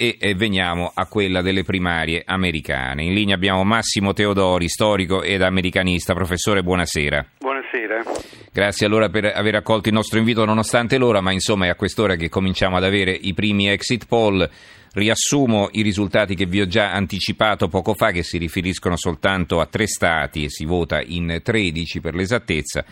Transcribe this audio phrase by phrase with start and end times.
[0.00, 3.04] e, e veniamo a quella delle primarie americane.
[3.04, 6.14] In linea abbiamo Massimo Teodori, storico ed americanista.
[6.14, 7.26] Professore, buonasera.
[7.38, 8.02] Buonasera.
[8.50, 12.16] Grazie allora per aver accolto il nostro invito nonostante l'ora, ma insomma è a quest'ora
[12.16, 14.48] che cominciamo ad avere i primi exit poll.
[14.92, 19.66] Riassumo i risultati che vi ho già anticipato poco fa, che si riferiscono soltanto a
[19.66, 22.86] tre stati e si vota in 13 per l'esattezza.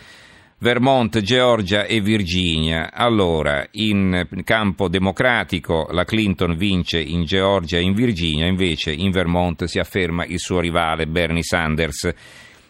[0.61, 2.91] Vermont, Georgia e Virginia.
[2.91, 9.63] Allora, in campo democratico la Clinton vince in Georgia e in Virginia, invece in Vermont
[9.63, 12.13] si afferma il suo rivale Bernie Sanders.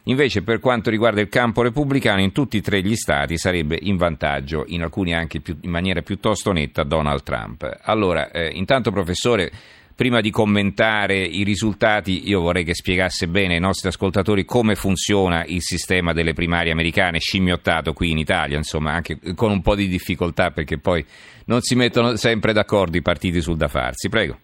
[0.04, 3.98] Invece per quanto riguarda il campo repubblicano in tutti e tre gli stati sarebbe in
[3.98, 7.80] vantaggio, in alcuni anche più, in maniera piuttosto netta, Donald Trump.
[7.82, 9.52] Allora, eh, intanto professore,
[10.00, 15.44] prima di commentare i risultati io vorrei che spiegasse bene ai nostri ascoltatori come funziona
[15.46, 19.90] il sistema delle primarie americane, scimmiottato qui in Italia, insomma anche con un po' di
[19.90, 21.06] difficoltà perché poi
[21.48, 24.08] non si mettono sempre d'accordo i partiti sul da farsi.
[24.08, 24.40] Prego.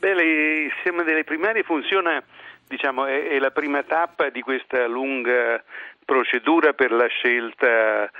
[0.00, 2.20] Beh, il sistema delle primarie funziona
[2.66, 5.62] diciamo, è, è la prima tappa di questa lunga
[6.04, 8.10] procedura per la scelta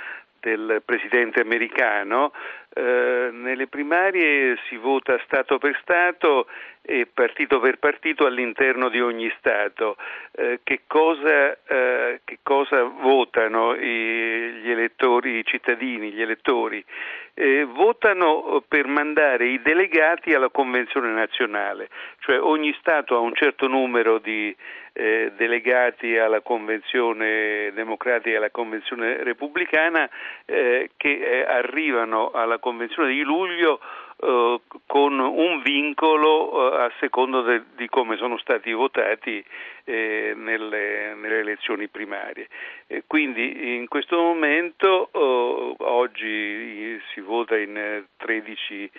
[0.45, 2.33] del presidente americano.
[2.77, 6.47] Eh, nelle primarie si vota Stato per Stato
[6.83, 9.97] e partito per partito all'interno di ogni Stato.
[10.33, 16.84] Eh, che, cosa, eh, che, cosa, votano i, gli elettori, i cittadini, gli elettori?
[17.33, 21.89] Eh, votano per mandare i delegati alla Convenzione nazionale,
[22.20, 24.55] cioè ogni Stato ha un certo numero di
[24.95, 30.09] eh, delegati alla Convenzione democratica e alla Convenzione repubblicana
[30.47, 33.81] eh, che eh, arrivano alla Convenzione di luglio
[34.17, 39.45] eh, con un vincolo eh, a secondo de, di come sono stati votati
[39.85, 42.49] eh, nelle, nelle, elezioni primarie.
[43.07, 48.91] quindi in questo momento oggi si vota in 13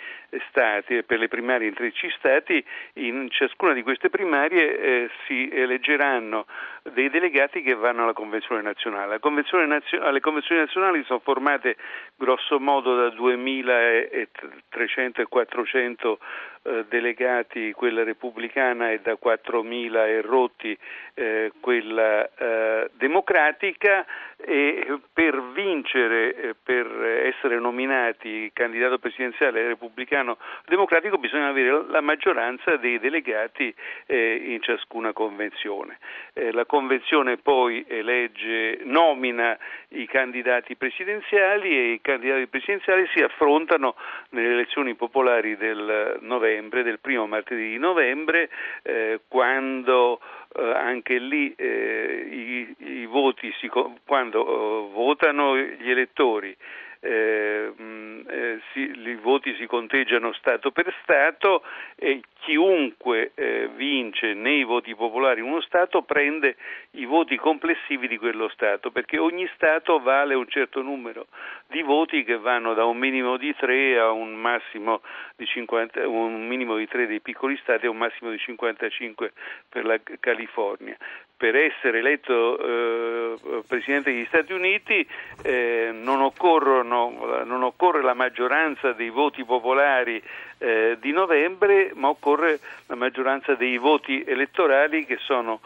[0.49, 2.63] stati e per le primarie in 13 stati,
[2.93, 6.45] in ciascuna di queste primarie si eleggeranno
[6.93, 9.19] dei delegati che vanno alla Convenzione nazionale.
[9.19, 11.77] Convenzione nazio- le convenzioni nazionali sono formate
[12.15, 16.19] grosso modo da 2300 e 400
[16.65, 20.77] eh, delegati quella repubblicana e da 4.000 e rotti
[21.13, 24.03] eh, quella eh, democratica
[24.47, 26.85] e per vincere, eh, per
[27.25, 33.73] essere nominati candidato presidenziale repubblicano democratico bisogna avere la maggioranza dei delegati
[34.05, 35.97] eh, in ciascuna convenzione.
[36.33, 39.57] Eh, la convenzione poi elegge, nomina
[39.89, 43.95] i candidati presidenziali e i candidati presidenziali si affrontano
[44.29, 48.49] nelle elezioni popolari del novembre, del primo martedì di novembre,
[48.83, 50.19] eh, quando
[50.57, 53.69] eh, anche lì eh, i, i, voti si,
[54.05, 56.55] quando eh, votano gli elettori
[57.05, 57.71] eh,
[58.27, 61.61] eh, si, i voti si conteggiano Stato per Stato
[61.95, 66.55] e chiunque eh, vince nei voti popolari uno Stato prende
[66.91, 71.27] i voti complessivi di quello Stato, perché ogni Stato vale un certo numero
[71.67, 75.01] di voti che vanno da un minimo di 3 a un massimo
[75.35, 79.31] di 50, un minimo di 3 dei piccoli Stati a un massimo di 55
[79.69, 80.97] per la California
[81.37, 83.35] per essere eletto eh,
[83.67, 85.05] Presidente degli Stati Uniti
[85.43, 90.21] eh, non, non, occorre la maggioranza dei voti popolari
[90.57, 95.59] eh, di novembre, ma occorre la maggioranza dei voti elettorali che sono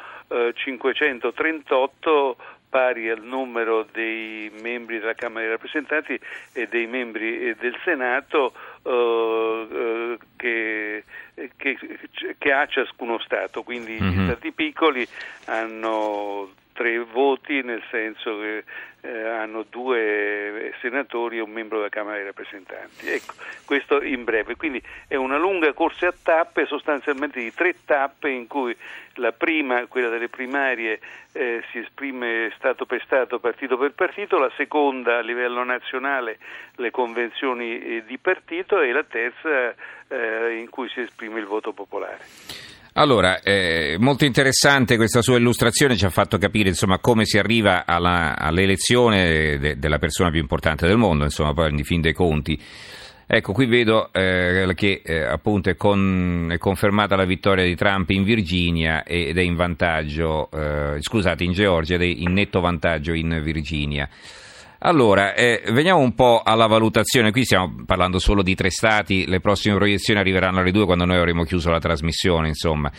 [0.54, 2.36] 538 eh,
[2.70, 6.20] pari al numero dei membri della Camera dei rappresentanti
[6.54, 8.54] e dei membri eh, del Senato
[8.84, 11.04] eh, che
[11.56, 11.78] che,
[12.38, 14.12] che, ha ciascuno Stato, quindi mm-hmm.
[14.12, 14.26] gli mhm.
[14.26, 15.08] Stati piccoli
[15.46, 18.64] hanno tre voti nel senso che
[19.02, 23.08] eh, hanno due senatori e un membro della Camera dei rappresentanti.
[23.10, 23.34] Ecco,
[23.66, 24.56] questo in breve.
[24.56, 28.76] Quindi è una lunga corsa a tappe, sostanzialmente di tre tappe in cui
[29.16, 31.00] la prima, quella delle primarie,
[31.32, 36.38] eh, si esprime Stato per Stato, partito per partito, la seconda a livello nazionale
[36.76, 39.74] le convenzioni eh, di partito e la terza
[40.08, 42.69] eh, in cui si esprime il voto popolare.
[42.94, 47.86] Allora, eh, molto interessante questa sua illustrazione, ci ha fatto capire insomma, come si arriva
[47.86, 52.60] alla, all'elezione de, della persona più importante del mondo, insomma, poi in fin dei conti.
[53.32, 58.10] Ecco, qui vedo eh, che eh, appunto è, con, è, confermata la vittoria di Trump
[58.10, 63.14] in Virginia ed è in vantaggio, eh, scusate, in Georgia ed è in netto vantaggio
[63.14, 64.10] in Virginia.
[64.82, 67.32] Allora, eh, veniamo un po' alla valutazione.
[67.32, 71.18] Qui stiamo parlando solo di tre stati, le prossime proiezioni arriveranno alle due quando noi
[71.18, 72.90] avremo chiuso la trasmissione, insomma.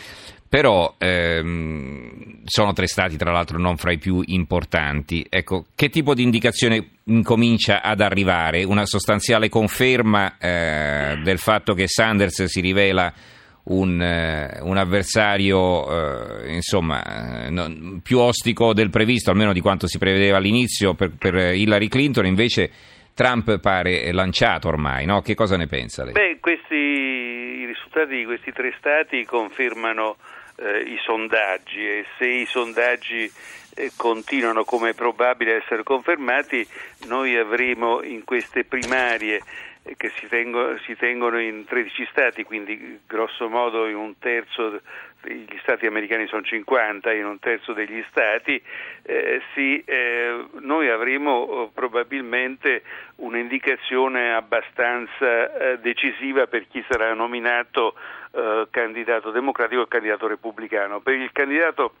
[0.47, 5.25] Però ehm, sono tre stati, tra l'altro, non fra i più importanti.
[5.27, 8.63] Ecco, che tipo di indicazione incomincia ad arrivare?
[8.63, 13.11] Una sostanziale conferma eh, del fatto che Sanders si rivela
[13.71, 19.97] un, eh, un avversario eh, insomma, no, più ostico del previsto, almeno di quanto si
[19.97, 22.69] prevedeva all'inizio per, per Hillary Clinton, invece
[23.13, 25.21] Trump pare lanciato ormai, no?
[25.21, 26.13] Che cosa ne pensa lei?
[26.13, 30.17] Beh, questi, i risultati di questi tre stati confermano
[30.57, 33.31] eh, i sondaggi e se i sondaggi
[33.75, 36.65] eh, continuano come è probabile essere confermati,
[37.07, 39.41] noi avremo in queste primarie
[39.97, 44.79] che si, tengo, si, tengono in 13 stati, quindi grosso modo in un terzo,
[45.23, 48.61] gli stati americani sono 50, in un terzo degli stati,
[49.01, 52.83] eh, sì, eh, noi avremo eh, probabilmente
[53.17, 57.95] un'indicazione abbastanza eh, decisiva per chi sarà nominato
[58.31, 60.99] eh, candidato democratico o candidato repubblicano.
[60.99, 61.95] Per il candidato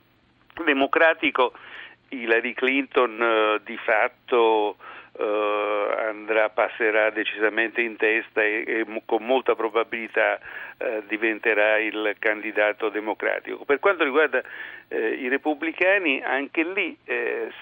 [0.63, 1.53] democratico
[2.09, 4.77] Hillary Clinton eh, di fatto
[6.11, 10.39] andrà, passerà decisamente in testa e, e con molta probabilità
[10.77, 13.65] uh, diventerà il candidato democratico.
[13.65, 16.97] Per quanto riguarda uh, i repubblicani, anche lì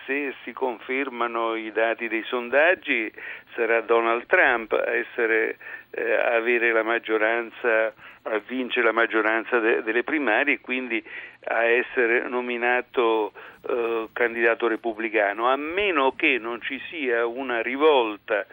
[0.05, 3.11] se si confermano i dati dei sondaggi
[3.55, 5.57] sarà Donald Trump a essere,
[5.91, 7.93] avere la maggioranza
[8.23, 11.03] a vincere la maggioranza de- delle primarie e quindi
[11.45, 13.31] a essere nominato
[13.67, 18.45] eh, candidato repubblicano, a meno che non ci sia una rivolta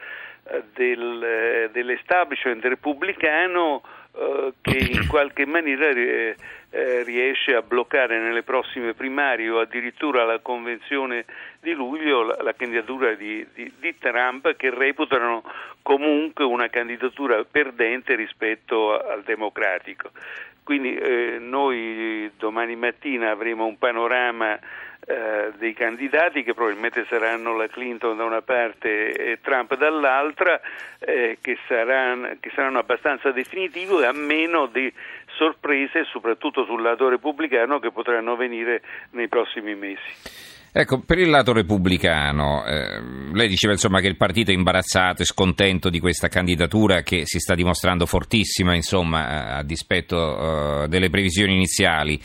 [0.48, 3.82] eh, del, eh, dell'establishment repubblicano
[4.14, 10.38] eh, che in qualche maniera eh, riesce a bloccare nelle prossime primarie o addirittura alla
[10.38, 11.24] convenzione
[11.60, 15.42] di luglio la, la candidatura di, di, di, Trump che reputano
[15.82, 20.10] comunque una candidatura perdente rispetto a, al democratico.
[20.66, 24.58] Quindi eh, noi domani mattina avremo un panorama
[25.06, 30.60] eh, dei candidati che probabilmente saranno la Clinton da una parte e Trump dall'altra,
[30.98, 34.92] eh, che, saranno, che, saranno, abbastanza definitivi a meno di
[35.36, 40.55] sorprese, soprattutto sul lato repubblicano, che potranno venire nei prossimi mesi.
[40.78, 43.00] Ecco, per il lato repubblicano, eh,
[43.32, 47.38] lei diceva insomma che il partito è imbarazzato e scontento di questa candidatura che si
[47.38, 52.20] sta dimostrando fortissima, insomma, a dispetto uh, delle previsioni iniziali.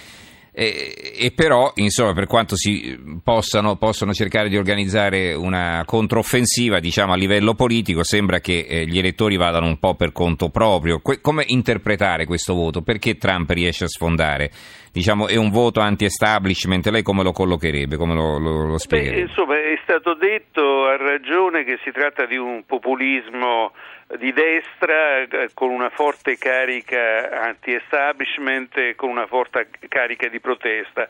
[0.54, 7.14] E, e, però, insomma, per quanto si possano, possono cercare di organizzare una controffensiva, diciamo,
[7.14, 11.00] a livello politico, sembra che eh, gli elettori vadano un po' per conto proprio.
[11.00, 12.82] Que- come interpretare questo voto?
[12.82, 14.52] Perché Trump riesce a sfondare?
[14.92, 19.24] Diciamo, è un voto anti-establishment, lei come lo collocherebbe, come lo, lo, lo spiegherebbe?
[19.24, 23.72] Beh, insomma, è stato detto a ragione che si tratta di un populismo
[24.18, 31.08] di destra eh, con una forte carica anti-establishment e con una forte carica di protesta.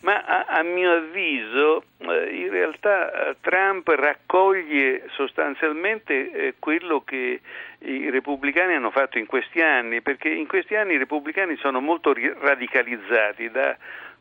[0.00, 7.40] Ma a, a mio avviso eh, in realtà eh, Trump raccoglie sostanzialmente quello che
[7.78, 12.14] i repubblicani hanno fatto in questi anni, perché in questi anni i repubblicani sono molto
[12.14, 13.76] radicalizzati da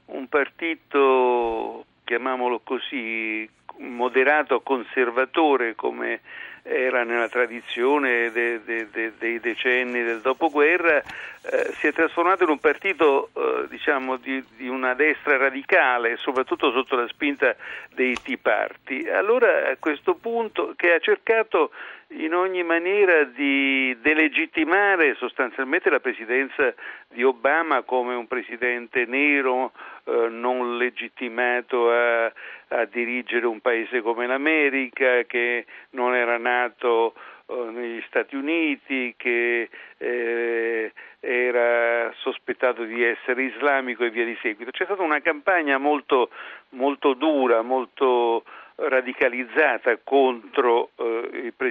[0.05, 6.21] un partito, chiamiamolo così, moderato conservatore come
[6.63, 11.03] era nella tradizione de, de, de, dei decenni del dopoguerra,
[11.41, 16.71] eh, si è trasformato in un partito eh, diciamo, di, di, una destra radicale, soprattutto
[16.71, 17.53] sotto la spinta
[17.93, 19.09] dei Tea Party.
[19.09, 21.71] Allora a questo punto che ha cercato
[22.17, 26.73] in ogni maniera di delegittimare sostanzialmente la presidenza
[27.09, 29.71] di Obama come un presidente nero
[30.05, 37.13] eh, non legittimato a, a, dirigere un paese come l'America, che non era nato
[37.47, 44.71] eh, negli Stati Uniti, che eh, era sospettato di essere islamico e via di seguito.
[44.71, 46.29] C'è stata una campagna molto,
[46.69, 48.43] molto dura, molto
[48.75, 50.89] radicalizzata contro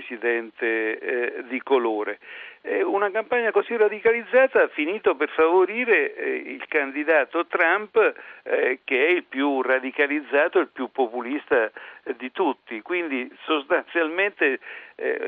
[0.02, 2.18] presidente eh, di colore.
[2.64, 7.97] Eh, una campagna così radicalizzata ha finito per favorire eh, il candidato Trump
[8.45, 11.73] eh, che è il più radicalizzato, il più populista
[12.16, 12.81] di tutti.
[12.81, 14.61] Quindi sostanzialmente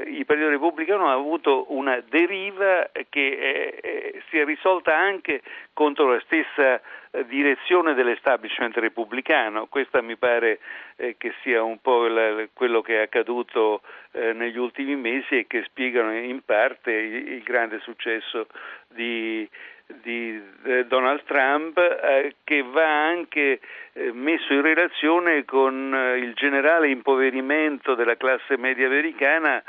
[0.06, 5.40] il Partito Repubblicano ha avuto una deriva che si è risolta anche
[5.72, 6.80] contro la stessa
[7.22, 9.66] direzione dell'establishment repubblicano.
[9.66, 10.58] Questa mi pare
[10.96, 15.46] eh, che sia un po' la, quello che è accaduto eh, negli ultimi mesi e
[15.46, 16.90] che spiegano in parte
[17.34, 18.46] il grande successo
[18.88, 19.48] di,
[19.86, 23.60] di, eh, Donald Trump eh, che va anche
[23.92, 29.62] eh, messo in relazione con eh, il generale impoverimento della classe media americana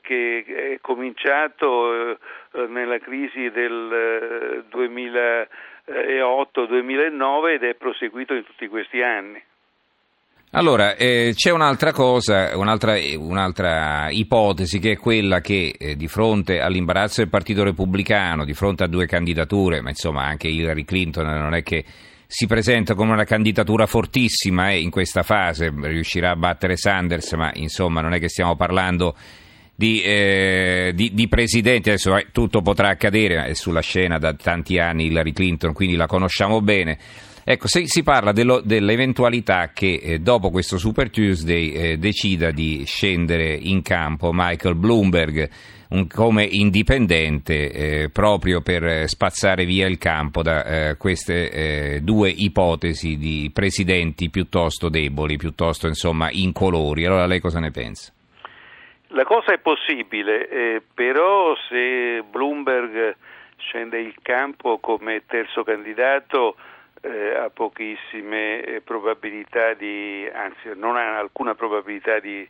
[0.00, 2.18] che è cominciato
[2.66, 9.40] nella crisi del 2008-2009 ed è proseguito in tutti questi anni.
[10.52, 16.58] Allora, eh, c'è un'altra cosa, un'altra, un'altra, ipotesi che è quella che eh, di fronte
[16.58, 21.54] all'imbarazzo del Partito Repubblicano, di fronte a due candidature, ma insomma anche Hillary Clinton non
[21.54, 21.84] è che
[22.26, 27.52] si presenta come una candidatura fortissima e in questa fase riuscirà a battere Sanders, ma
[27.54, 29.14] insomma non è che stiamo parlando
[29.72, 34.80] di, eh, di, di presidenti, adesso eh, tutto potrà accadere, è sulla scena da tanti
[34.80, 36.98] anni Hillary Clinton, quindi la conosciamo bene.
[37.42, 42.84] Ecco, se si parla dello, dell'eventualità che eh, dopo questo Super Tuesday eh, decida di
[42.84, 45.48] scendere in campo Michael Bloomberg
[45.90, 52.28] un, come indipendente eh, proprio per spazzare via il campo da eh, queste eh, due
[52.28, 57.06] ipotesi di presidenti piuttosto deboli, piuttosto insomma incolori.
[57.06, 58.12] Allora lei cosa ne pensa?
[59.08, 63.16] La cosa è possibile, eh, però se Bloomberg
[63.56, 66.54] scende in campo come terzo candidato
[67.02, 72.46] eh, ha pochissime eh, probabilità di, anzi non ha alcuna probabilità di,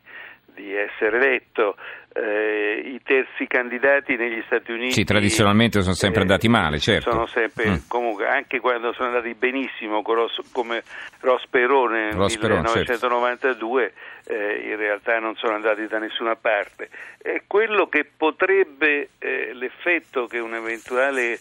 [0.53, 1.75] di essere eletto.
[2.13, 4.91] Eh, I terzi candidati negli Stati Uniti.
[4.91, 7.09] Sì, tradizionalmente sono sempre eh, andati male, certo.
[7.09, 7.75] Sono sempre, mm.
[7.87, 10.83] comunque, anche quando sono andati benissimo come
[11.21, 13.93] Ross Perone nel Ross 1992,
[14.23, 14.33] certo.
[14.33, 16.89] eh, in realtà non sono andati da nessuna parte.
[17.47, 21.39] quello che potrebbe, eh, l'effetto che un eventuale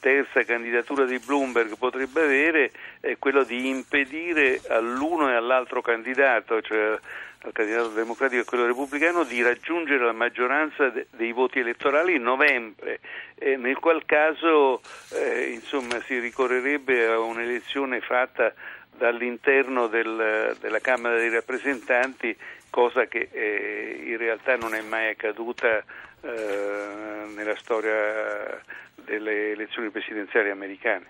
[0.00, 6.98] terza candidatura di Bloomberg potrebbe avere è quello di impedire all'uno e all'altro candidato, cioè
[7.42, 12.22] al candidato democratico e quello repubblicano, di raggiungere la maggioranza de- dei voti elettorali in
[12.22, 13.00] novembre,
[13.34, 14.80] eh, nel qual caso
[15.12, 18.52] eh, insomma, si ricorrerebbe a un'elezione fatta
[18.96, 22.34] dall'interno del, della Camera dei rappresentanti,
[22.70, 25.84] cosa che eh, in realtà non è mai accaduta
[26.22, 28.60] eh, nella storia
[29.06, 31.06] delle elezioni presidenziali americane.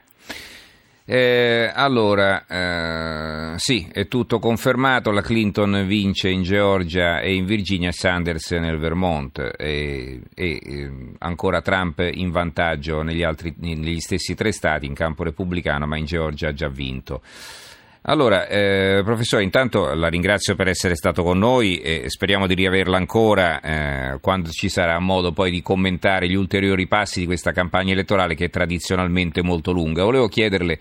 [1.08, 7.92] Eh, allora, eh, sì, è tutto confermato, la Clinton vince in Georgia e in Virginia,
[7.92, 14.50] Sanders nel Vermont e, e eh, ancora Trump in vantaggio negli, altri, negli stessi tre
[14.50, 17.22] stati in campo repubblicano, ma in Georgia ha già vinto.
[18.08, 22.96] Allora, eh, professore, intanto la ringrazio per essere stato con noi e speriamo di riaverla
[22.96, 27.90] ancora eh, quando ci sarà modo poi di commentare gli ulteriori passi di questa campagna
[27.90, 30.04] elettorale che è tradizionalmente molto lunga.
[30.04, 30.78] Volevo chiederle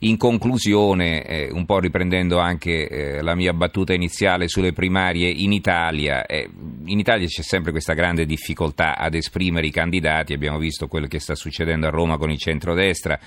[0.00, 5.52] in conclusione, eh, un po' riprendendo anche eh, la mia battuta iniziale sulle primarie in
[5.52, 6.46] Italia, eh,
[6.84, 11.20] in Italia c'è sempre questa grande difficoltà ad esprimere i candidati, abbiamo visto quello che
[11.20, 13.18] sta succedendo a Roma con il centrodestra,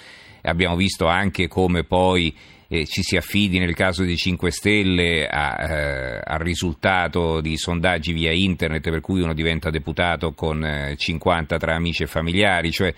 [0.43, 2.35] abbiamo visto anche come poi
[2.71, 8.13] eh, ci si affidi nel caso dei 5 Stelle a, eh, al risultato di sondaggi
[8.13, 12.93] via internet per cui uno diventa deputato con eh, 50 tra amici e familiari, cioè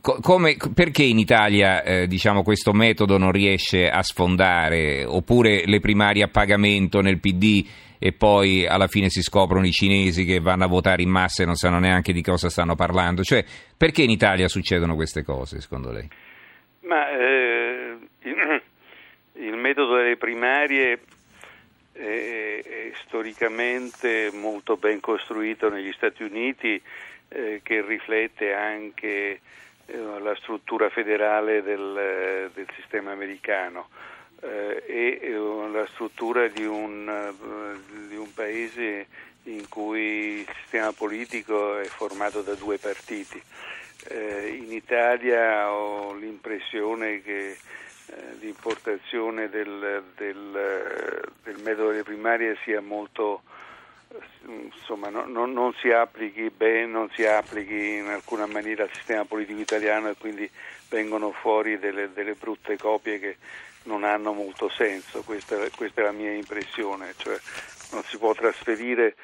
[0.00, 6.22] come, perché in Italia eh, diciamo, questo metodo non riesce a sfondare oppure le primarie
[6.22, 7.66] a pagamento nel PD
[7.98, 11.46] e poi alla fine si scoprono i cinesi che vanno a votare in massa e
[11.46, 13.44] non sanno neanche di cosa stanno parlando cioè
[13.76, 16.08] perché in Italia succedono queste cose secondo lei?
[16.80, 17.98] Ma eh,
[19.34, 21.00] il metodo delle primarie
[21.92, 26.80] è, è, storicamente molto ben costruito negli Stati Uniti
[27.30, 29.40] eh, che riflette anche
[29.86, 33.88] eh, la struttura federale del, del sistema americano
[34.40, 39.06] eh, e eh, la struttura di un, eh, di un paese
[39.44, 43.42] in cui il sistema politico è formato da due partiti.
[44.08, 52.80] Eh, in Italia ho l'impressione che eh, l'importazione del, del, del, metodo delle primarie sia
[52.80, 53.42] molto
[54.46, 59.24] insomma no, no, non si applichi bene, non si applichi in alcuna maniera al sistema
[59.24, 60.50] politico italiano e quindi
[60.88, 63.36] vengono fuori delle, delle brutte copie che
[63.84, 67.38] non hanno molto senso, questa, questa, è la mia impressione, cioè
[67.92, 69.16] non si può trasferire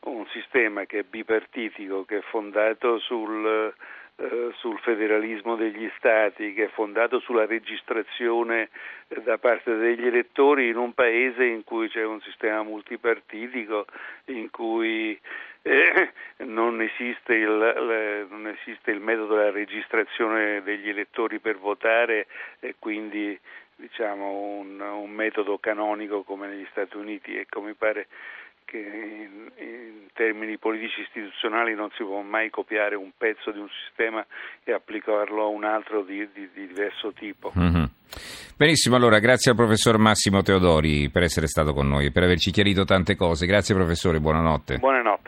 [0.00, 3.74] un sistema che è bipartitico, che è fondato sul
[4.18, 8.70] eh, sul federalismo degli stati che è fondato sulla registrazione
[9.08, 13.84] eh, da parte degli elettori in un paese in cui c'è un sistema multipartitico,
[14.26, 15.20] in cui
[15.60, 16.12] eh,
[16.46, 22.26] non, esiste il, le, non, esiste il, metodo della registrazione degli elettori per votare
[22.60, 23.38] e quindi
[23.74, 27.36] diciamo, un, un, metodo canonico come negli Stati Uniti.
[27.36, 28.06] Ecco, mi pare
[28.66, 33.68] che in, in, termini politici istituzionali non si può mai copiare un pezzo di un
[33.84, 34.24] sistema
[34.64, 37.52] e applicarlo a un altro di, di, di diverso tipo.
[37.58, 37.84] Mm-hmm.
[38.56, 42.50] Benissimo, allora grazie al professor Massimo Teodori per essere stato con noi e per averci
[42.50, 43.46] chiarito tante cose.
[43.46, 44.78] Grazie professore, buonanotte.
[44.78, 45.24] Buonanotte.